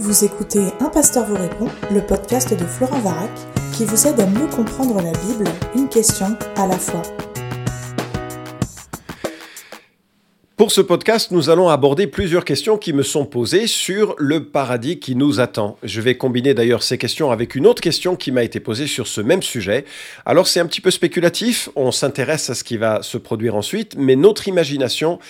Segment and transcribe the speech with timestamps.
[0.00, 3.30] Vous écoutez Un pasteur vous répond, le podcast de Florent Varac,
[3.72, 7.02] qui vous aide à mieux comprendre la Bible, une question à la fois.
[10.58, 14.98] Pour ce podcast, nous allons aborder plusieurs questions qui me sont posées sur le paradis
[14.98, 15.78] qui nous attend.
[15.84, 19.06] Je vais combiner d'ailleurs ces questions avec une autre question qui m'a été posée sur
[19.06, 19.84] ce même sujet.
[20.26, 23.94] Alors c'est un petit peu spéculatif, on s'intéresse à ce qui va se produire ensuite,
[23.96, 25.20] mais notre imagination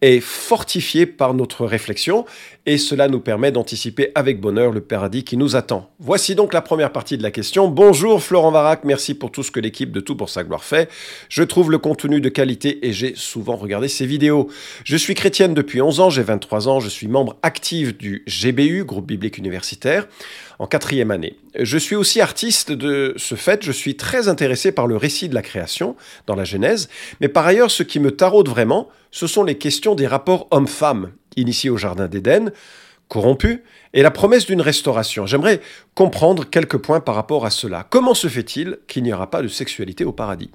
[0.00, 2.24] est fortifiée par notre réflexion
[2.64, 5.90] et cela nous permet d'anticiper avec bonheur le paradis qui nous attend.
[5.98, 7.68] Voici donc la première partie de la question.
[7.68, 10.90] Bonjour Florent Varac, merci pour tout ce que l'équipe de Tout pour sa gloire fait.
[11.28, 14.48] Je trouve le contenu de qualité et j'ai souvent regardé ces vidéos.
[14.84, 18.84] Je suis chrétienne depuis 11 ans, j'ai 23 ans, je suis membre actif du GBU,
[18.84, 20.06] groupe biblique universitaire,
[20.58, 21.36] en quatrième année.
[21.58, 25.34] Je suis aussi artiste de ce fait, je suis très intéressé par le récit de
[25.34, 25.96] la création
[26.26, 26.88] dans la Genèse,
[27.20, 31.10] mais par ailleurs ce qui me taraude vraiment, ce sont les questions des rapports hommes-femmes
[31.36, 32.52] initiés au Jardin d'Éden,
[33.08, 33.60] corrompus,
[33.94, 35.26] et la promesse d'une restauration.
[35.26, 35.60] J'aimerais
[35.94, 37.86] comprendre quelques points par rapport à cela.
[37.88, 40.50] Comment se fait-il qu'il n'y aura pas de sexualité au paradis?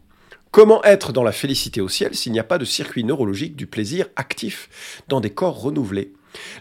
[0.53, 3.65] Comment être dans la félicité au ciel s'il n'y a pas de circuit neurologique du
[3.65, 6.13] plaisir actif dans des corps renouvelés?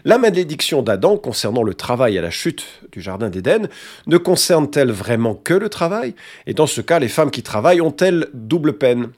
[0.03, 3.69] La malédiction d'Adam concernant le travail à la chute du Jardin d'Éden
[4.07, 6.15] ne concerne-t-elle vraiment que le travail?
[6.47, 9.11] Et dans ce cas, les femmes qui travaillent ont-elles double peine?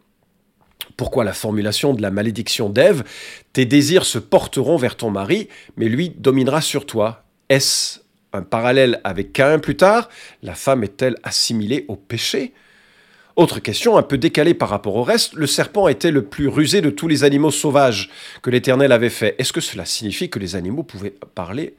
[0.97, 3.05] Pourquoi la formulation de la malédiction d'Ève
[3.53, 7.23] Tes désirs se porteront vers ton mari, mais lui dominera sur toi.
[7.47, 7.99] Est-ce
[8.33, 10.09] un parallèle avec Caïn plus tard?
[10.43, 12.53] La femme est-elle assimilée au péché?
[13.35, 16.79] Autre question, un peu décalée par rapport au reste, le serpent était le plus rusé
[16.81, 18.09] de tous les animaux sauvages
[18.41, 19.35] que l'Éternel avait fait.
[19.39, 21.75] Est-ce que cela signifie que les animaux pouvaient parler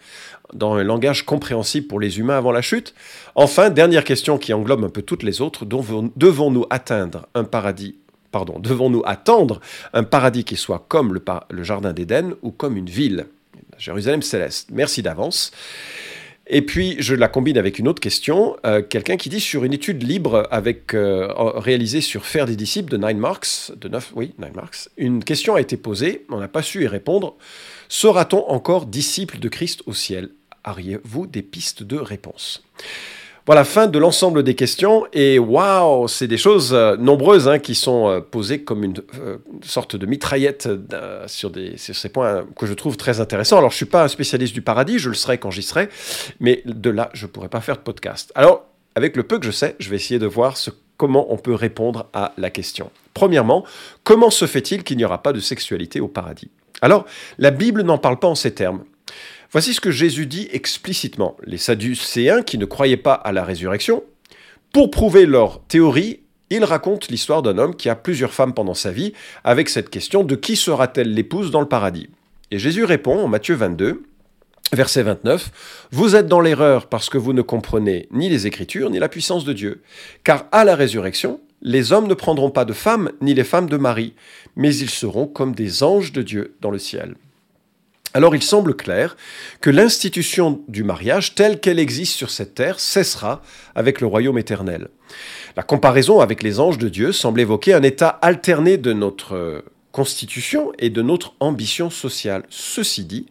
[0.53, 2.95] dans un langage compréhensible pour les humains avant la chute?
[3.34, 7.97] Enfin, dernière question qui englobe un peu toutes les autres, devons-nous atteindre un paradis
[8.33, 9.61] pardon, devons-nous attendre
[9.95, 13.29] un paradis qui soit comme le, le jardin d'Éden ou comme une ville?
[13.79, 14.69] Jérusalem céleste.
[14.73, 15.53] Merci d'avance.
[16.48, 18.56] Et puis, je la combine avec une autre question.
[18.64, 22.97] Euh, quelqu'un qui dit sur une étude libre euh, réalisée sur Faire des disciples de
[22.97, 26.62] Nine Marks, de 9, oui, Nine Marks, une question a été posée, on n'a pas
[26.62, 27.37] su y répondre.
[27.88, 30.31] Sera-t-on encore disciple de Christ au ciel?
[30.65, 32.65] Auriez-vous des pistes de réponse?
[33.47, 35.07] Voilà, fin de l'ensemble des questions.
[35.12, 39.37] Et waouh, c'est des choses euh, nombreuses hein, qui sont euh, posées comme une euh,
[39.62, 40.69] sorte de mitraillette
[41.27, 43.59] sur, ces points que je trouve très intéressants.
[43.59, 45.89] Alors, je ne suis pas un spécialiste du paradis, je le serai quand j'y serai,
[46.41, 48.33] mais de là, je ne pourrais pas faire de podcast.
[48.34, 48.65] Alors,
[48.97, 50.57] avec le peu que je sais, je vais essayer de voir
[50.97, 52.91] comment on peut répondre à la question.
[53.15, 53.65] Premièrement,
[54.03, 56.51] comment se fait-il qu'il n'y aura pas de sexualité au paradis?
[56.83, 57.07] Alors,
[57.39, 58.83] la Bible n'en parle pas en ces termes.
[59.53, 61.37] Voici ce que Jésus dit explicitement.
[61.45, 64.03] Les Sadducéens qui ne croyaient pas à la résurrection,
[64.73, 66.21] pour prouver leur théorie,
[66.51, 69.12] ils racontent l'histoire d'un homme qui a plusieurs femmes pendant sa vie,
[69.43, 72.09] avec cette question de qui sera-t-elle l'épouse dans le paradis
[72.51, 74.03] Et Jésus répond en Matthieu 22,
[74.73, 78.99] Verset 29, Vous êtes dans l'erreur parce que vous ne comprenez ni les Écritures ni
[78.99, 79.83] la puissance de Dieu.
[80.25, 83.77] Car à la résurrection, les hommes ne prendront pas de femmes ni les femmes de
[83.77, 84.15] mari,
[84.57, 87.15] mais ils seront comme des anges de Dieu dans le ciel.
[88.16, 89.15] Alors il semble clair
[89.60, 93.43] que l'institution du mariage telle qu'elle existe sur cette terre cessera
[93.75, 94.88] avec le royaume éternel.
[95.54, 99.62] La comparaison avec les anges de Dieu semble évoquer un état alterné de notre
[99.93, 102.44] constitution et de notre ambition sociale.
[102.49, 103.27] Ceci dit,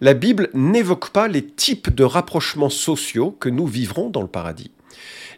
[0.00, 4.70] la Bible n'évoque pas les types de rapprochements sociaux que nous vivrons dans le paradis.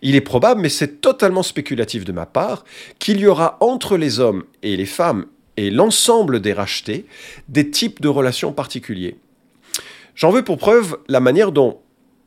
[0.03, 2.67] Il est probable, mais c'est totalement spéculatif de ma part,
[2.99, 5.25] qu'il y aura entre les hommes et les femmes
[5.57, 7.07] et l'ensemble des rachetés
[7.49, 9.17] des types de relations particuliers.
[10.15, 11.81] J'en veux pour preuve la manière dont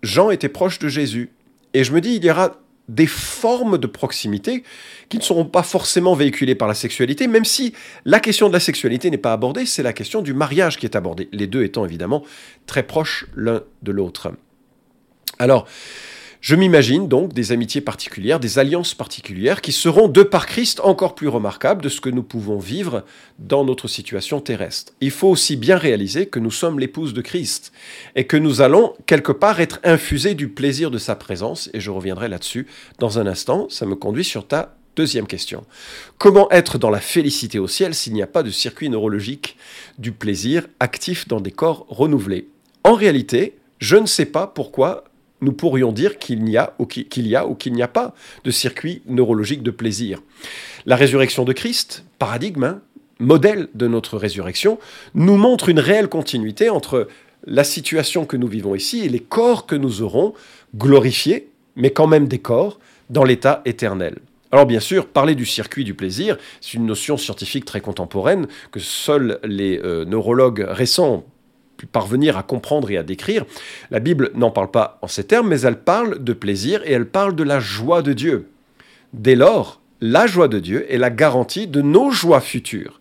[0.03, 1.31] Jean était proche de Jésus.
[1.73, 4.63] Et je me dis, il y aura des formes de proximité
[5.09, 7.73] qui ne seront pas forcément véhiculées par la sexualité, même si
[8.05, 10.95] la question de la sexualité n'est pas abordée, c'est la question du mariage qui est
[10.95, 12.23] abordée, les deux étant évidemment
[12.67, 14.31] très proches l'un de l'autre.
[15.39, 15.67] Alors,
[16.45, 21.15] je m'imagine donc des amitiés particulières, des alliances particulières qui seront, de par Christ, encore
[21.15, 23.03] plus remarquables de ce que nous pouvons vivre
[23.39, 24.93] dans notre situation terrestre.
[25.01, 27.71] Il faut aussi bien réaliser que nous sommes l'épouse de Christ
[28.15, 31.89] et que nous allons quelque part être infusés du plaisir de sa présence, et je
[31.89, 32.67] reviendrai là-dessus
[32.99, 33.65] dans un instant.
[33.71, 35.65] Ça me conduit sur ta Deuxième question.
[36.19, 39.57] Comment être dans la félicité au ciel s'il n'y a pas de circuit neurologique
[39.97, 42.49] du plaisir actif dans des corps renouvelés?
[42.83, 45.05] En réalité, je ne sais pas pourquoi
[45.45, 48.13] nous pourrions dire qu'il n'y a ou qu'il y a ou qu'il n'y a pas
[48.43, 50.21] de circuit neurologique de plaisir.
[50.85, 52.81] La résurrection de Christ, paradigme, hein,
[53.19, 54.77] modèle de notre résurrection,
[55.13, 57.07] nous montre une réelle continuité entre
[57.45, 60.33] la situation que nous vivons ici et les corps que nous aurons
[60.75, 64.17] glorifiés, mais quand même des corps, dans l'état éternel.
[64.51, 68.79] Alors bien sûr, parler du circuit du plaisir, c'est une notion scientifique très contemporaine que
[68.79, 71.25] seuls les euh, neurologues récents
[71.77, 73.45] pu parvenir à comprendre et à décrire.
[73.91, 77.07] La Bible n'en parle pas en ces termes, mais elle parle de plaisir et elle
[77.07, 78.49] parle de la joie de Dieu.
[79.13, 82.99] Dès lors, la joie de Dieu est la garantie de nos joies futures.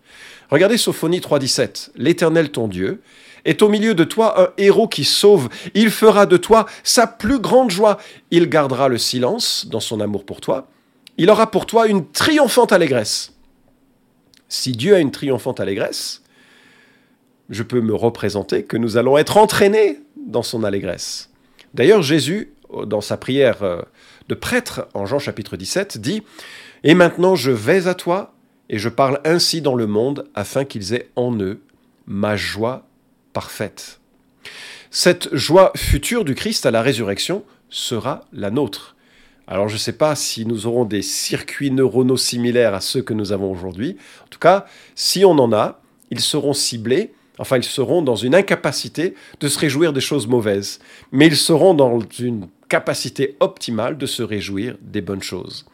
[0.49, 1.89] Regardez Sophonie 3.17.
[1.95, 3.01] L'Éternel ton Dieu
[3.45, 5.49] est au milieu de toi un héros qui sauve.
[5.73, 7.97] Il fera de toi sa plus grande joie.
[8.31, 10.67] Il gardera le silence dans son amour pour toi.
[11.17, 13.33] Il aura pour toi une triomphante allégresse.
[14.49, 16.21] Si Dieu a une triomphante allégresse,
[17.49, 21.29] je peux me représenter que nous allons être entraînés dans son allégresse.
[21.73, 22.53] D'ailleurs, Jésus,
[22.85, 23.81] dans sa prière euh,
[24.29, 26.23] de prêtre en Jean chapitre 17, dit
[26.83, 28.33] Et maintenant je vais à toi,
[28.69, 31.61] et je parle ainsi dans le monde, afin qu'ils aient en eux
[32.07, 32.87] ma joie
[33.33, 33.99] parfaite.
[34.89, 38.95] Cette joie future du Christ à la résurrection sera la nôtre.
[39.47, 43.13] Alors je ne sais pas si nous aurons des circuits neuronaux similaires à ceux que
[43.13, 43.97] nous avons aujourd'hui.
[44.23, 44.65] En tout cas,
[44.95, 49.59] si on en a, ils seront ciblés Enfin, ils seront dans une incapacité de se
[49.59, 50.79] réjouir des choses mauvaises,
[51.11, 55.65] mais ils seront dans une capacité optimale de se réjouir des bonnes choses.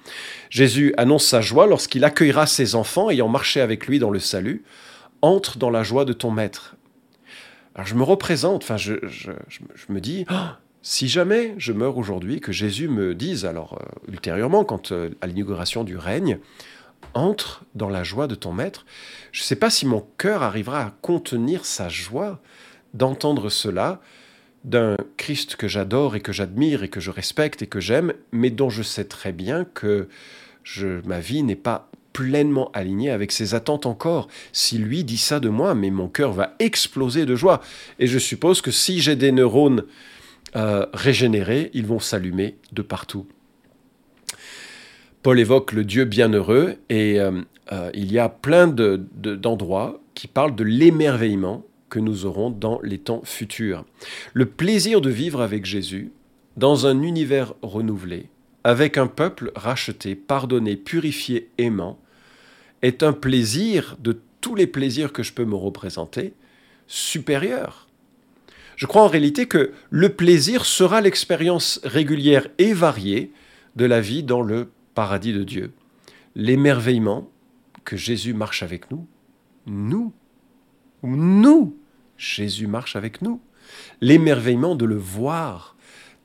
[0.49, 4.63] Jésus annonce sa joie lorsqu'il accueillera ses enfants ayant marché avec lui dans le salut.
[5.21, 6.75] Entre dans la joie de ton maître.
[7.75, 8.93] Alors je me représente, enfin je,
[9.87, 10.33] me dis, oh,
[10.81, 15.27] si jamais je meurs aujourd'hui, que Jésus me dise, alors euh, ultérieurement, quand euh, à
[15.27, 16.39] l'inauguration du règne,
[17.13, 18.85] entre dans la joie de ton maître,
[19.31, 22.39] je ne sais pas si mon cœur arrivera à contenir sa joie
[22.93, 24.01] d'entendre cela
[24.63, 28.49] d'un Christ que j'adore et que j'admire et que je respecte et que j'aime, mais
[28.49, 30.07] dont je sais très bien que
[31.05, 34.27] ma vie n'est pas pleinement alignée avec ses attentes encore.
[34.51, 37.61] Si lui dit ça de moi, mais mon cœur va exploser de joie.
[37.99, 39.85] Et je suppose que si j'ai des neurones
[40.55, 43.27] euh, régénérés, ils vont s'allumer de partout.
[45.23, 47.41] Paul évoque le Dieu bienheureux et euh,
[47.71, 52.97] euh, il y a plein d'endroits qui parlent de l'émerveillement que nous aurons dans les
[52.97, 53.85] temps futurs.
[54.33, 56.11] Le plaisir de vivre avec Jésus
[56.57, 58.29] dans un univers renouvelé,
[58.63, 61.99] avec un peuple racheté, pardonné, purifié, aimant,
[62.81, 66.33] est un plaisir de tous les plaisirs que je peux me représenter
[66.87, 67.87] supérieur.
[68.75, 73.31] Je crois en réalité que le plaisir sera l'expérience régulière et variée
[73.75, 75.73] de la vie dans le paradis de Dieu.
[76.35, 77.29] L'émerveillement
[77.83, 79.07] que Jésus marche avec nous,
[79.65, 80.13] nous,
[81.03, 81.75] nous,
[82.17, 83.41] Jésus marche avec nous.
[84.01, 85.75] L'émerveillement de le voir,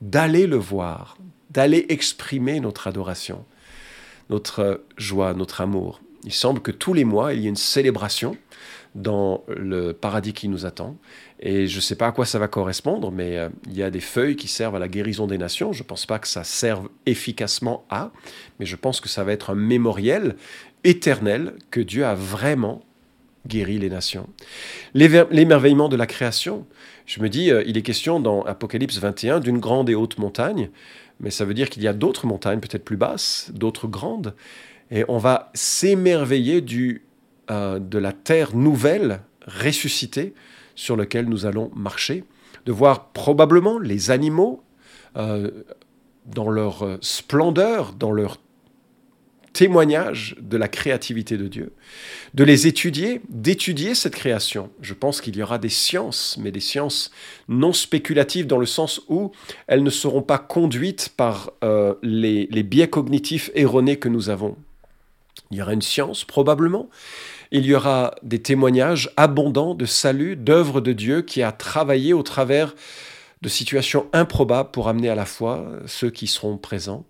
[0.01, 1.17] d'aller le voir,
[1.49, 3.45] d'aller exprimer notre adoration,
[4.29, 6.01] notre joie, notre amour.
[6.23, 8.37] Il semble que tous les mois, il y ait une célébration
[8.97, 10.97] dans le paradis qui nous attend.
[11.39, 13.91] Et je ne sais pas à quoi ça va correspondre, mais euh, il y a
[13.91, 15.71] des feuilles qui servent à la guérison des nations.
[15.71, 18.11] Je ne pense pas que ça serve efficacement à,
[18.59, 20.35] mais je pense que ça va être un mémoriel
[20.83, 22.81] éternel que Dieu a vraiment
[23.45, 24.27] guéri les nations.
[24.95, 26.65] L'émerveillement de la création.
[27.05, 30.69] Je me dis, euh, il est question dans Apocalypse 21 d'une grande et haute montagne,
[31.19, 34.33] mais ça veut dire qu'il y a d'autres montagnes peut-être plus basses, d'autres grandes,
[34.89, 37.06] et on va s'émerveiller du
[37.49, 40.33] euh, de la terre nouvelle, ressuscitée,
[40.75, 42.23] sur lequel nous allons marcher,
[42.65, 44.63] de voir probablement les animaux
[45.15, 45.49] euh,
[46.25, 48.37] dans leur euh, splendeur, dans leur
[49.53, 51.73] témoignage de la créativité de Dieu,
[52.33, 54.69] de les étudier, d'étudier cette création.
[54.81, 57.11] Je pense qu'il y aura des sciences, mais des sciences
[57.47, 59.31] non spéculatives dans le sens où
[59.67, 61.53] elles ne seront pas conduites par
[62.03, 64.57] les biais cognitifs erronés que nous avons.
[65.51, 66.89] Il y aura une science probablement,
[67.51, 72.23] il y aura des témoignages abondants de salut, d'œuvres de Dieu qui a travaillé au
[72.23, 72.75] travers
[73.41, 77.05] de situations improbables pour amener à la foi ceux qui seront présents.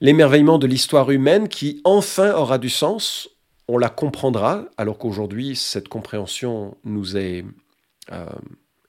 [0.00, 3.28] L'émerveillement de l'histoire humaine qui enfin aura du sens,
[3.66, 7.44] on la comprendra, alors qu'aujourd'hui cette compréhension nous est
[8.12, 8.26] euh,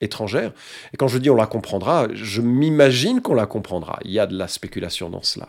[0.00, 0.52] étrangère.
[0.92, 3.98] Et quand je dis on la comprendra, je m'imagine qu'on la comprendra.
[4.04, 5.48] Il y a de la spéculation dans cela.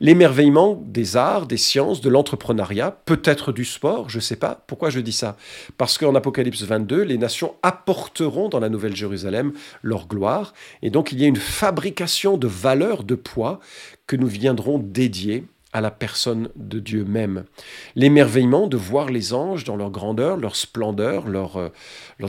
[0.00, 4.64] L'émerveillement des arts, des sciences, de l'entrepreneuriat, peut-être du sport, je ne sais pas.
[4.66, 5.36] Pourquoi je dis ça?
[5.76, 9.52] Parce qu'en Apocalypse 22, les nations apporteront dans la Nouvelle Jérusalem
[9.82, 10.54] leur gloire.
[10.82, 13.60] Et donc il y a une fabrication de valeurs, de poids,
[14.06, 15.44] que nous viendrons dédier
[15.74, 17.44] à la personne de Dieu même.
[17.94, 21.68] L'émerveillement de voir les anges dans leur grandeur, leur splendeur, leur, euh,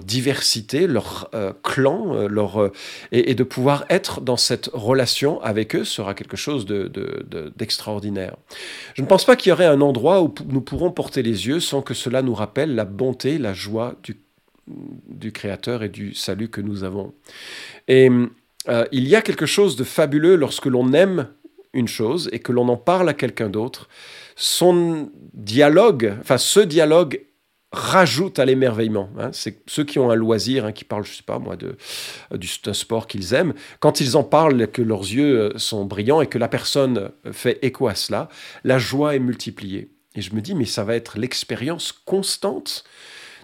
[0.03, 2.69] diversité, leur euh, clan, euh, leur,
[3.13, 8.31] et, de pouvoir être dans cette relation avec eux sera quelque chose d'extraordinaire.
[8.31, 8.55] De,
[8.95, 11.61] Je ne pense pas qu'il y aurait un endroit où nous pourrons porter les yeux
[11.61, 13.95] sans que cela nous rappelle la bonté, la joie
[15.07, 17.13] du Créateur et du salut que nous avons.
[17.87, 18.09] Et
[18.91, 21.29] il y a quelque chose de fabuleux lorsque l'on aime
[21.73, 23.89] une chose et que l'on en parle à quelqu'un d'autre,
[24.35, 27.21] son dialogue, enfin ce dialogue
[27.71, 29.09] rajoute à l'émerveillement.
[29.19, 29.29] Hein.
[29.31, 31.77] C'est ceux qui ont un loisir, hein, qui parlent, je sais pas moi, de,
[32.31, 33.53] d'un sport qu'ils aiment.
[33.79, 37.87] Quand ils en parlent, que leurs yeux sont brillants et que la personne fait écho
[37.87, 38.29] à cela,
[38.63, 39.91] la joie est multipliée.
[40.15, 42.83] Et je me dis, mais ça va être l'expérience constante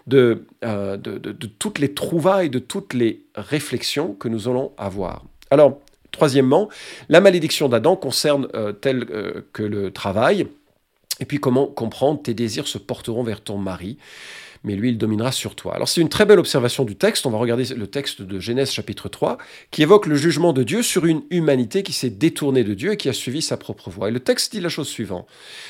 [0.07, 5.23] de, de, de, toutes les trouvailles, de toutes les réflexions que nous allons avoir.
[5.51, 5.79] Alors,
[6.15, 6.69] troisièmement,
[7.09, 8.47] la malédiction d'Adam concerne
[8.81, 9.05] tel
[9.53, 10.47] que le travail.
[11.19, 13.97] Et puis comment comprendre tes désirs se porteront vers ton mari,
[14.65, 15.73] mais lui il dominera sur toi.
[15.73, 18.71] Alors c'est une très belle observation du texte, on va regarder le texte de Genèse
[18.71, 19.37] chapitre 3,
[19.71, 22.97] qui évoque le jugement de Dieu sur une humanité qui s'est détournée de Dieu et
[22.97, 24.09] qui a suivi sa propre voie.
[24.09, 25.25] Et le texte dit la chose suivante.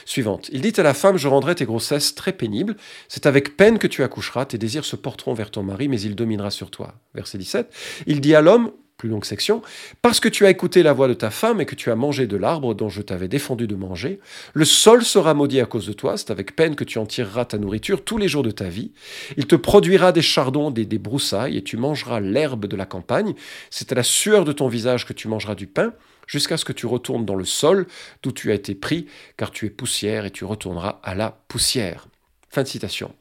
[0.05, 0.49] suivante.
[0.51, 2.75] Il dit à la femme, je rendrai tes grossesses très pénibles,
[3.07, 6.15] c'est avec peine que tu accoucheras, tes désirs se porteront vers ton mari, mais il
[6.15, 6.95] dominera sur toi.
[7.13, 7.71] Verset 17.
[8.07, 9.61] Il dit à l'homme, plus longue section,
[10.01, 12.27] parce que tu as écouté la voix de ta femme et que tu as mangé
[12.27, 14.19] de l'arbre dont je t'avais défendu de manger,
[14.53, 17.45] le sol sera maudit à cause de toi, c'est avec peine que tu en tireras
[17.45, 18.91] ta nourriture tous les jours de ta vie.
[19.37, 23.33] Il te produira des chardons, des, des broussailles, et tu mangeras l'herbe de la campagne.
[23.69, 25.93] C'est à la sueur de ton visage que tu mangeras du pain,
[26.27, 27.87] jusqu'à ce que tu retournes dans le sol
[28.23, 32.07] d'où tu as été pris, car tu es poussière et tu retourneras à la poussière.
[32.49, 33.13] Fin de citation.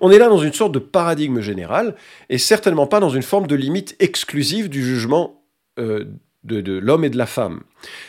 [0.00, 1.96] On est là dans une sorte de paradigme général,
[2.28, 5.42] et certainement pas dans une forme de limite exclusive du jugement
[5.78, 6.04] euh,
[6.44, 7.62] de, l'homme et de la femme.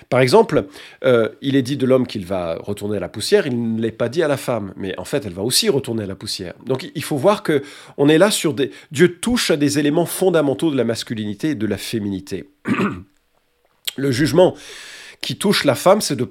[0.09, 0.65] Par exemple,
[1.03, 3.91] euh, il est dit de l'homme qu'il va retourner à la poussière, il ne l'est
[3.91, 6.53] pas dit à la femme, mais en fait, elle va aussi retourner à la poussière.
[6.65, 7.61] Donc il faut voir que
[7.97, 8.71] on est là sur des...
[8.91, 12.49] Dieu touche à des éléments fondamentaux de la masculinité et de la féminité.
[13.97, 14.55] Le jugement
[15.19, 16.29] qui touche la femme, c'est de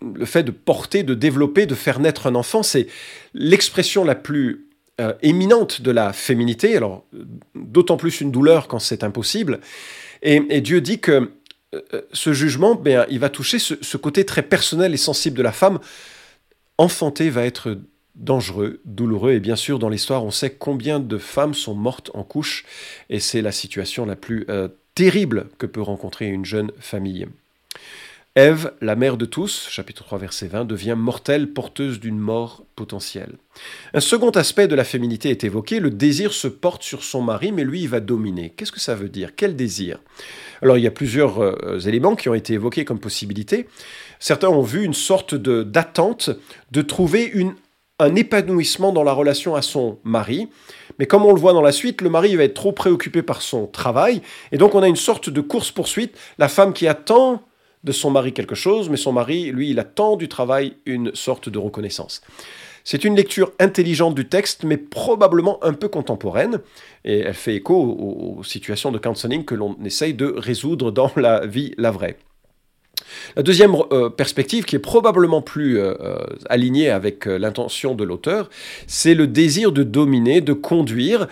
[0.00, 2.86] le fait de porter, de développer, de faire naître un enfant, c'est
[3.34, 4.66] l'expression la plus
[5.00, 7.04] euh, éminente de la féminité, alors
[7.54, 9.60] d'autant plus une douleur quand c'est impossible.
[10.22, 11.30] Et, Dieu dit que
[11.74, 15.52] euh, ce jugement, ben, il va toucher ce, côté très personnel et sensible de la
[15.52, 15.80] femme.
[16.78, 17.78] Enfanter va être
[18.14, 22.22] dangereux, douloureux, et bien sûr, dans l'histoire, on sait combien de femmes sont mortes en
[22.22, 22.64] couche,
[23.10, 27.26] et c'est la situation la plus euh, terrible que peut rencontrer une jeune famille.
[28.36, 33.38] Ève, la mère de tous, chapitre 3 verset 20, devient mortelle, porteuse d'une mort potentielle.
[33.94, 37.50] Un second aspect de la féminité est évoqué, le désir se porte sur son mari,
[37.50, 38.50] mais lui il va dominer.
[38.50, 39.30] Qu'est-ce que ça veut dire?
[39.36, 40.00] Quel désir?
[40.60, 43.68] Alors il y a plusieurs euh, éléments qui ont été évoqués comme possibilité.
[44.18, 46.28] Certains ont vu une sorte d'attente
[46.72, 47.32] de, trouver
[47.98, 50.50] un épanouissement dans la relation à son mari.
[50.98, 53.40] Mais comme on le voit dans la suite, le mari va être trop préoccupé par
[53.40, 54.20] son travail,
[54.52, 57.42] et donc on a une sorte de course-poursuite, la femme qui attend
[57.84, 61.48] de son mari quelque chose, mais son mari, lui, il attend du travail une sorte
[61.48, 62.20] de reconnaissance.
[62.84, 66.60] C'est une lecture intelligente du texte, mais probablement un peu contemporaine,
[67.04, 71.46] et elle fait écho aux, situations de counseling que l'on essaye de résoudre dans la
[71.46, 72.16] vie, la vraie.
[73.34, 78.48] La deuxième euh, perspective, qui est probablement plus euh, euh, alignée avec l'intention de l'auteur,
[78.86, 81.26] c'est le désir de dominer, de conduire,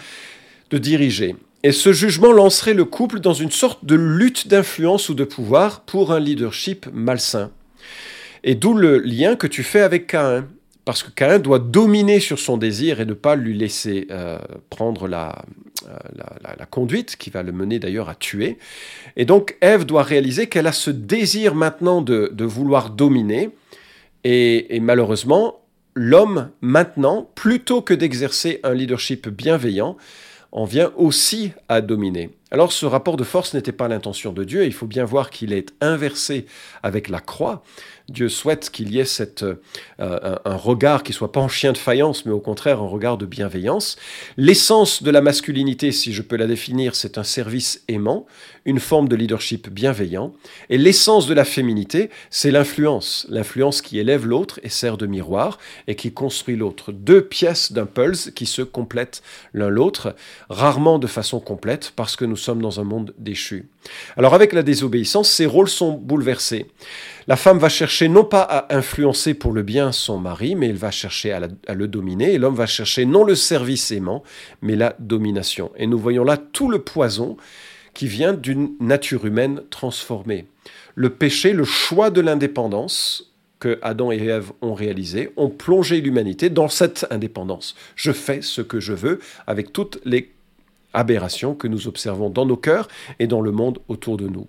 [0.70, 1.36] de diriger.
[1.64, 5.80] Et ce jugement lancerait le couple dans une sorte de lutte d'influence ou de pouvoir
[5.80, 7.50] pour un leadership malsain.
[8.44, 10.46] Et d'où le lien que tu fais avec Caïn.
[10.84, 15.08] Parce que Caïn doit dominer sur son désir et ne pas lui laisser euh, prendre
[15.08, 15.42] la,
[15.88, 15.96] euh,
[16.58, 18.58] la, conduite, qui va le mener d'ailleurs à tuer.
[19.16, 23.48] Et donc Ève doit réaliser qu'elle a ce désir maintenant de, vouloir dominer.
[24.24, 29.96] Et malheureusement, l'homme maintenant, plutôt que d'exercer un leadership bienveillant,
[30.54, 32.30] en vient aussi à dominer.
[32.50, 35.52] Alors ce rapport de force n'était pas l'intention de Dieu, il faut bien voir qu'il
[35.52, 36.46] est inversé
[36.82, 37.62] avec la croix.
[38.08, 39.56] Dieu souhaite qu'il y ait euh,
[39.98, 43.24] un, regard qui soit pas en chien de faïence, mais au contraire un regard de
[43.24, 43.96] bienveillance.
[44.36, 48.26] L'essence de la masculinité, si je peux la définir, c'est un service aimant,
[48.66, 50.34] une forme de leadership bienveillant.
[50.68, 55.58] Et l'essence de la féminité, c'est l'influence, l'influence qui élève l'autre et sert de miroir
[55.86, 56.92] et qui construit l'autre.
[56.92, 59.22] Deux pièces d'un pulse qui se complètent
[59.54, 60.14] l'un l'autre,
[60.50, 63.68] rarement de façon complète parce que nous sommes dans un monde déchu.
[64.16, 66.66] Alors avec la désobéissance, ces rôles sont bouleversés.
[67.26, 70.76] La femme va chercher non pas à influencer pour le bien son mari, mais elle
[70.76, 74.22] va chercher à, le dominer, et l'homme va chercher non le service aimant,
[74.62, 75.70] mais la domination.
[75.76, 77.36] Et nous voyons là tout le poison
[77.94, 80.46] qui vient d'une nature humaine transformée.
[80.94, 86.50] Le péché, le choix de l'indépendance que Adam et Ève ont réalisé, ont plongé l'humanité
[86.50, 87.74] dans cette indépendance.
[87.96, 90.33] Je fais ce que je veux avec toutes les
[90.94, 94.46] aberrations que nous observons dans nos cœurs et dans le monde autour de nous.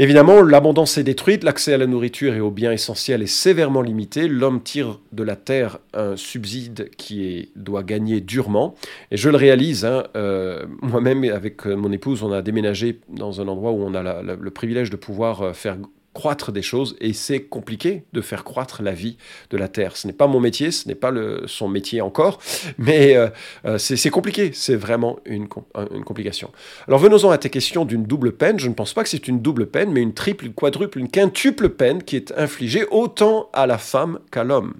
[0.00, 4.28] Évidemment, l'abondance est détruite, l'accès à la nourriture et aux biens essentiels est sévèrement limité,
[4.28, 8.76] l'homme tire de la terre un subside qui doit gagner durement,
[9.10, 13.48] et je le réalise, hein, euh, moi-même avec mon épouse, on a déménagé dans un
[13.48, 15.76] endroit où on a le privilège de pouvoir euh, faire
[16.14, 19.16] croître des choses et c'est compliqué de faire croître la vie
[19.50, 19.96] de la terre.
[19.96, 21.12] Ce n'est pas mon métier, ce n'est pas
[21.46, 22.40] son métier encore,
[22.78, 23.28] mais euh,
[23.64, 25.46] euh, c'est compliqué, c'est vraiment une,
[25.92, 26.50] une, complication.
[26.86, 28.58] Alors venons-en à tes questions d'une double peine.
[28.58, 31.08] Je ne pense pas que c'est une double peine, mais une triple, une quadruple, une
[31.08, 34.74] quintuple peine qui est infligée autant à la femme qu'à l'homme.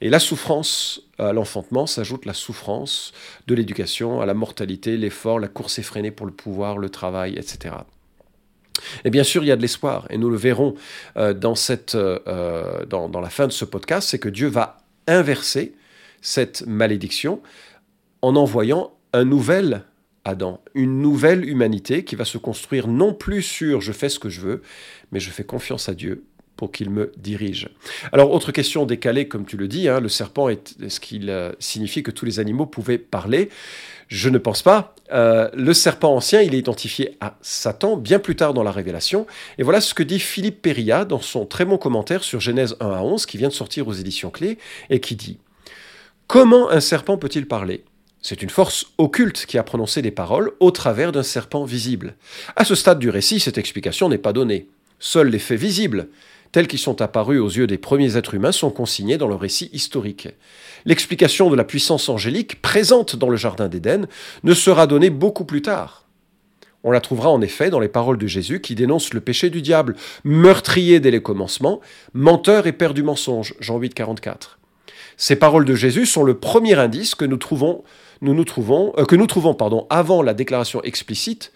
[0.00, 3.12] Et la souffrance à l'enfantement s'ajoute la souffrance
[3.46, 7.74] de l'éducation, à la mortalité, l'effort, la course effrénée pour le pouvoir, le travail, etc.
[9.04, 10.74] Et bien sûr, il y a de l'espoir, et nous le verrons
[11.16, 14.78] euh, dans, cette, euh, dans, dans la fin de ce podcast, c'est que Dieu va
[15.06, 15.74] inverser
[16.20, 17.40] cette malédiction
[18.22, 19.84] en envoyant un nouvel
[20.24, 24.28] Adam, une nouvelle humanité qui va se construire non plus sur je fais ce que
[24.28, 24.62] je veux,
[25.10, 26.24] mais je fais confiance à Dieu
[26.66, 27.68] qu'il me dirige.
[28.12, 32.02] Alors, autre question décalée, comme tu le dis, hein, le serpent, est-ce qu'il euh, signifie
[32.02, 33.48] que tous les animaux pouvaient parler?
[34.08, 34.94] Je ne pense pas.
[35.12, 39.26] Euh, le serpent ancien, il est identifié à Satan bien plus tard dans la Révélation.
[39.58, 42.90] Et voilà ce que dit Philippe Péria dans son très bon commentaire sur Genèse 1
[42.90, 44.58] à 11, qui vient de sortir aux éditions Clés,
[44.90, 45.38] et qui dit
[46.26, 47.84] Comment un serpent peut-il parler?
[48.20, 52.16] C'est une force occulte qui a prononcé des paroles au travers d'un serpent visible.
[52.56, 54.68] À ce stade du récit, cette explication n'est pas donnée.
[54.98, 56.08] Seuls les faits visibles,
[56.52, 59.70] tels qu'ils sont apparus aux yeux des premiers êtres humains, sont consignés dans le récit
[59.72, 60.28] historique.
[60.84, 64.06] L'explication de la puissance angélique présente dans le Jardin d'Éden
[64.44, 66.04] ne sera donnée beaucoup plus tard.
[66.84, 69.62] On la trouvera en effet dans les paroles de Jésus qui dénoncent le péché du
[69.62, 71.80] diable, meurtrier dès les commencements,
[72.14, 74.58] menteur et père du mensonge, Jean 8, 44.
[75.16, 77.82] Ces paroles de Jésus sont le premier indice que nous trouvons,
[78.22, 81.52] euh, que nous trouvons avant la déclaration explicite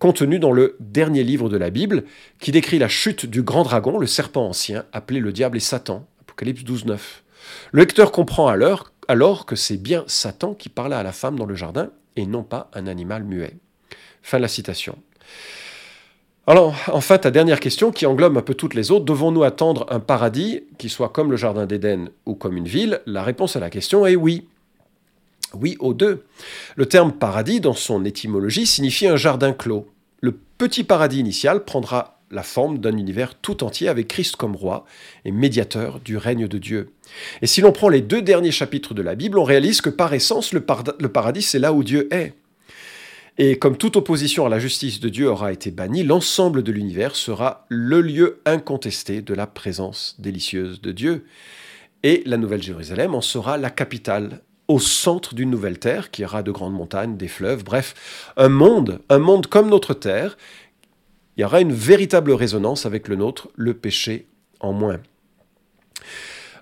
[0.00, 2.04] contenu dans le dernier livre de la Bible,
[2.40, 6.08] qui décrit la chute du grand dragon, le serpent ancien, appelé le diable et Satan,
[6.22, 7.22] Apocalypse 12, 9.
[7.72, 11.46] Le lecteur comprend alors, alors que c'est bien Satan qui parla à la femme dans
[11.46, 13.56] le jardin, et non pas un animal muet.
[14.22, 14.96] Fin de la citation.
[16.46, 20.00] Alors, enfin, ta dernière question, qui englobe un peu toutes les autres, devons-nous attendre un
[20.00, 23.02] paradis qui soit comme le Jardin d'Éden ou comme une ville?
[23.06, 24.48] La réponse à la question est oui.
[25.54, 26.24] Oui aux deux.
[26.76, 29.88] Le terme paradis, dans son étymologie, signifie un jardin clos.
[30.20, 34.84] Le petit paradis initial prendra la forme d'un univers tout entier avec Christ comme roi
[35.24, 36.92] et médiateur du règne de Dieu.
[37.42, 40.14] Et si l'on prend les deux derniers chapitres de la Bible, on réalise que par
[40.14, 42.34] essence, le, paradis, c'est là où Dieu est.
[43.38, 47.16] Et comme toute opposition à la justice de Dieu aura été bannie, l'ensemble de l'univers
[47.16, 51.24] sera le lieu incontesté de la présence délicieuse de Dieu.
[52.02, 56.44] Et la Nouvelle Jérusalem en sera la capitale au centre d'une nouvelle terre qui aura
[56.44, 60.38] de grandes montagnes, des fleuves, bref, un monde, un monde comme notre terre.
[61.36, 64.28] Il y aura une véritable résonance avec le nôtre, le péché
[64.60, 65.00] en moins.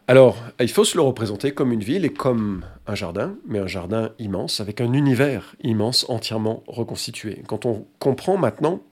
[0.06, 3.66] Alors, il faut se le représenter comme une ville et comme un jardin, mais un
[3.66, 7.42] jardin immense, avec un univers immense, entièrement reconstitué.
[7.46, 8.82] Quand on comprend maintenant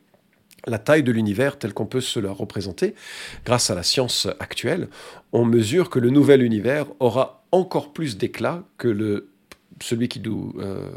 [0.66, 2.94] la taille de l'univers tel qu'on peut se le représenter,
[3.46, 4.88] grâce à la science actuelle,
[5.32, 9.28] on mesure que le nouvel univers aura encore plus d'éclat que le,
[9.80, 10.88] celui qui nous, euh,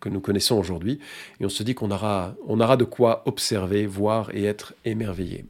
[0.00, 0.98] que nous connaissons aujourd'hui.
[1.40, 5.44] Et on se dit qu'on aura, on aura de quoi observer, voir et être émerveillé.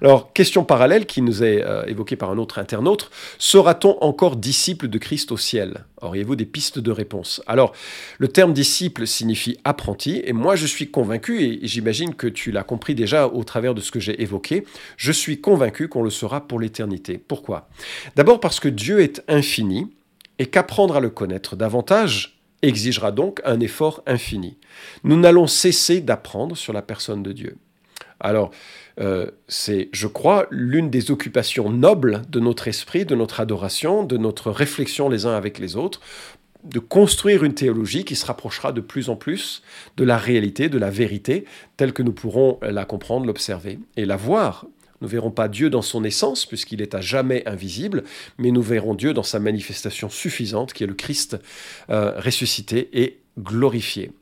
[0.00, 4.88] Alors, question parallèle qui nous est euh, évoquée par un autre internaute, sera-t-on encore disciple
[4.88, 5.84] de Christ au ciel?
[6.02, 7.40] Auriez-vous des pistes de réponse?
[7.46, 7.72] Alors,
[8.18, 12.64] le terme disciple signifie apprenti, et moi je suis convaincu, et j'imagine que tu l'as
[12.64, 14.64] compris déjà au travers de ce que j'ai évoqué,
[14.96, 17.18] je suis convaincu qu'on le sera pour l'éternité.
[17.18, 17.68] Pourquoi?
[18.16, 19.88] D'abord parce que Dieu est infini,
[20.40, 24.56] et qu'apprendre à le connaître davantage exigera donc un effort infini.
[25.04, 27.58] Nous n'allons cesser d'apprendre sur la personne de Dieu.
[28.20, 28.50] Alors,
[29.00, 34.16] euh, c'est, je crois, l'une des occupations nobles de notre esprit, de notre adoration, de
[34.16, 36.00] notre réflexion les uns avec les autres,
[36.64, 39.62] de construire une théologie qui se rapprochera de plus en plus
[39.98, 41.44] de la réalité, de la vérité,
[41.76, 44.64] telle que nous pourrons la comprendre, l'observer et la voir
[45.00, 48.04] nous verrons pas Dieu dans son essence, puisqu'il est à jamais invisible,
[48.38, 51.36] mais nous verrons Dieu dans sa manifestation suffisante, qui est le Christ
[51.90, 54.12] euh, ressuscité et glorifié.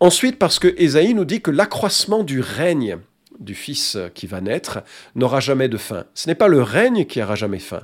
[0.00, 2.98] Ensuite, parce que Ésaïe nous dit que l'accroissement du règne
[3.38, 4.82] du Fils qui va naître
[5.14, 6.04] n'aura jamais de fin.
[6.14, 7.82] Ce n'est pas le règne qui aura jamais fin,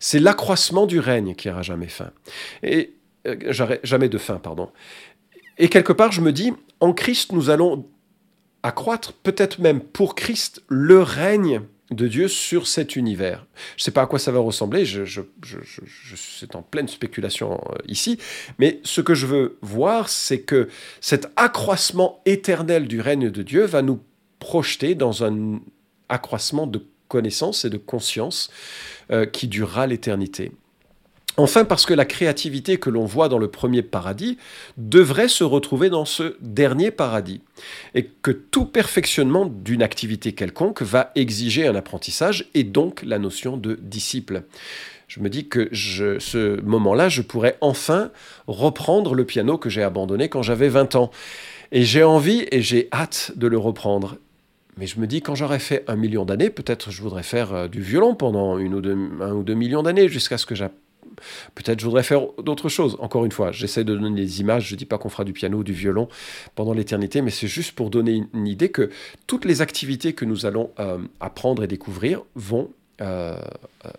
[0.00, 2.10] c'est l'accroissement du règne qui aura jamais fin.
[2.62, 2.94] Et
[3.26, 4.70] euh, jamais de fin, pardon.
[5.58, 7.86] Et quelque part, je me dis, en Christ, nous allons
[8.68, 13.46] accroître, peut-être même pour Christ, le règne de Dieu sur cet univers.
[13.76, 14.84] Je ne sais pas à quoi ça va ressembler,
[16.16, 18.18] c'est en pleine spéculation euh, ici,
[18.58, 20.68] mais ce que je veux voir, c'est que
[21.00, 24.00] cet accroissement éternel du règne de Dieu va nous
[24.38, 25.60] projeter dans un
[26.08, 28.50] accroissement de connaissance et de conscience
[29.10, 30.52] euh, qui durera l'éternité.
[31.38, 34.38] Enfin, parce que la créativité que l'on voit dans le premier paradis
[34.76, 37.42] devrait se retrouver dans ce dernier paradis,
[37.94, 43.56] et que tout perfectionnement d'une activité quelconque va exiger un apprentissage et donc la notion
[43.56, 44.42] de disciple.
[45.06, 48.10] Je me dis que ce moment-là, je pourrais enfin
[48.48, 51.12] reprendre le piano que j'ai abandonné quand j'avais 20 ans.
[51.70, 54.16] Et j'ai envie et j'ai hâte de le reprendre.
[54.76, 57.68] Mais je me dis, quand j'aurai fait un million d'années, peut-être je voudrais faire euh,
[57.68, 60.87] du violon pendant un ou deux millions d'années jusqu'à ce que j'apprenne
[61.54, 62.96] Peut-être je voudrais faire d'autres choses.
[63.00, 64.68] Encore une fois, j'essaie de donner des images.
[64.68, 66.08] Je ne dis pas qu'on fera du piano ou du violon
[66.54, 68.90] pendant l'éternité, mais c'est juste pour donner une, idée que
[69.26, 73.38] toutes les activités que nous allons euh, apprendre et découvrir vont, euh,
[73.84, 73.90] euh,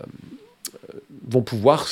[1.28, 1.88] vont pouvoir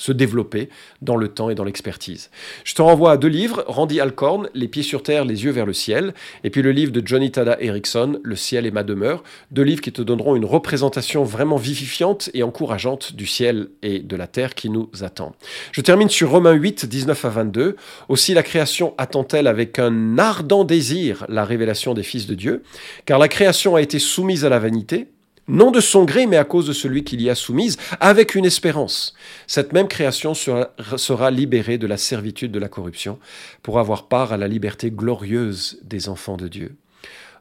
[0.00, 0.70] se développer
[1.02, 2.30] dans le temps et dans l'expertise.
[2.64, 5.66] Je te renvoie à deux livres, Randy Alcorn, Les pieds sur terre, les yeux vers
[5.66, 9.22] le ciel, et puis le livre de Johnny Tada Erickson, Le ciel est ma demeure,
[9.50, 14.16] deux livres qui te donneront une représentation vraiment vivifiante et encourageante du ciel et de
[14.16, 15.34] la terre qui nous attend.
[15.72, 17.76] Je termine sur Romains 8, 19 à 22.
[18.08, 22.62] Aussi la création attend-elle avec un ardent désir la révélation des fils de Dieu,
[23.04, 25.08] car la création a été soumise à la vanité,
[25.50, 28.46] non de son gré, mais à cause de celui qui l'y a soumise, avec une
[28.46, 29.14] espérance.
[29.46, 33.18] Cette même création sera, libérée de la servitude de la corruption,
[33.62, 36.76] pour avoir part à la liberté glorieuse des enfants de Dieu.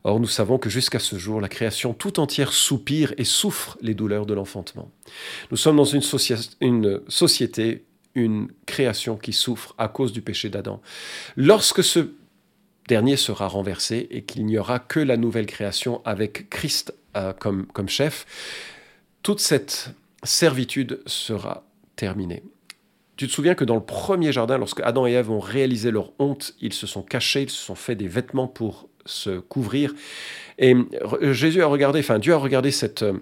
[0.03, 3.93] Or, nous savons que jusqu'à ce jour, la création tout entière soupire et souffre les
[3.93, 4.91] douleurs de l'enfantement.
[5.51, 6.01] Nous sommes dans une,
[6.61, 7.83] une société,
[8.15, 10.81] une création qui souffre à cause du péché d'Adam.
[11.35, 12.11] Lorsque ce
[12.89, 17.87] dernier sera renversé et qu'il n'y aura que la nouvelle création avec Christ euh, comme,
[17.87, 18.25] chef,
[19.23, 19.91] toute cette
[20.23, 21.63] servitude sera
[21.95, 22.43] terminée.
[23.15, 26.11] Tu te souviens que dans le premier jardin, lorsque Adam et Ève ont réalisé leur
[26.19, 29.93] honte, ils se sont cachés, ils se sont fait des vêtements pour se couvrir.
[30.57, 30.75] Et
[31.21, 32.71] Jésus a regardé, enfin Dieu a regardé
[33.01, 33.13] euh,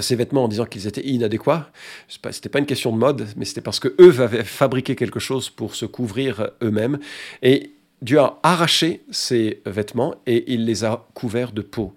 [0.00, 1.70] ces vêtements en disant qu'ils étaient inadéquats.
[2.08, 5.20] Ce n'était pas une question de mode, mais c'était parce que eux avaient fabriqué quelque
[5.20, 6.98] chose pour se couvrir eux-mêmes.
[7.42, 11.94] Et Dieu a arraché ces vêtements et il les a couverts de peau,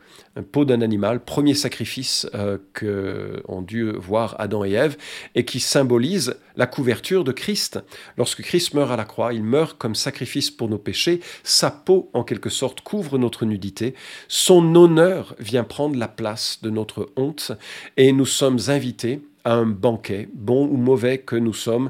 [0.52, 4.98] peau d'un animal, premier sacrifice euh, que dû voir Adam et Ève,
[5.36, 7.80] et qui symbolise la couverture de Christ.
[8.18, 12.10] Lorsque Christ meurt à la croix, il meurt comme sacrifice pour nos péchés, sa peau
[12.14, 13.94] en quelque sorte couvre notre nudité,
[14.28, 17.52] son honneur vient prendre la place de notre honte,
[17.98, 21.90] et nous sommes invités à un banquet, bon ou mauvais que nous sommes,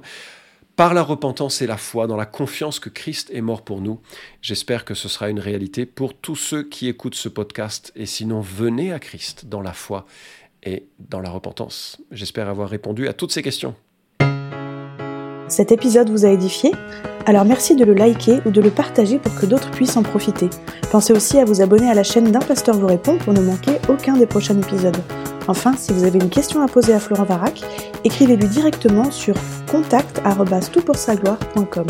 [0.78, 4.00] par la repentance et la foi, dans la confiance que Christ est mort pour nous.
[4.44, 7.92] J'espère que ce sera une réalité pour tous ceux qui écoutent ce podcast.
[7.96, 10.06] Et sinon, venez à Christ dans la foi
[10.64, 11.98] et dans la repentance.
[12.12, 13.74] J'espère avoir répondu à toutes ces questions.
[15.48, 16.72] Cet épisode vous a édifié?
[17.26, 20.50] Alors merci de le liker ou de le partager pour que d'autres puissent en profiter.
[20.92, 23.74] Pensez aussi à vous abonner à la chaîne d'un pasteur vous répond pour ne manquer
[23.90, 24.98] aucun des prochains épisodes.
[25.48, 27.62] Enfin, si vous avez une question à poser à Florent Varac,
[28.04, 29.36] écrivez-lui directement sur
[29.70, 31.86] contact.toutpoursagloire.com.